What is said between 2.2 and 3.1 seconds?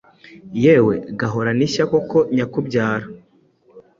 nyakubyara